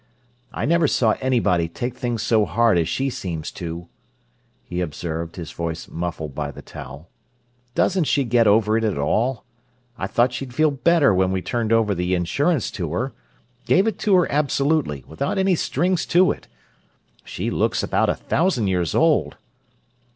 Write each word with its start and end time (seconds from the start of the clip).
"I 0.51 0.65
never 0.65 0.87
saw 0.87 1.11
anybody 1.21 1.67
take 1.67 1.93
things 1.95 2.23
so 2.23 2.43
hard 2.45 2.79
as 2.79 2.89
she 2.89 3.11
seems 3.11 3.51
to," 3.51 3.87
he 4.63 4.81
observed, 4.81 5.35
his 5.35 5.51
voice 5.51 5.87
muffled 5.87 6.33
by 6.33 6.49
the 6.49 6.63
towel. 6.63 7.07
"Doesn't 7.75 8.05
she 8.05 8.23
get 8.23 8.47
over 8.47 8.75
it 8.75 8.83
at 8.83 8.97
all? 8.97 9.45
I 9.99 10.07
thought 10.07 10.33
she'd 10.33 10.55
feel 10.55 10.71
better 10.71 11.13
when 11.13 11.31
we 11.31 11.43
turned 11.43 11.71
over 11.71 11.93
the 11.93 12.15
insurance 12.15 12.71
to 12.71 12.91
her—gave 12.93 13.85
it 13.85 13.99
to 13.99 14.15
her 14.15 14.31
absolutely, 14.31 15.03
without 15.07 15.37
any 15.37 15.53
strings 15.53 16.07
to 16.07 16.31
it. 16.31 16.47
She 17.23 17.51
looks 17.51 17.83
about 17.83 18.09
a 18.09 18.15
thousand 18.15 18.69
years 18.69 18.95
old!" 18.95 19.37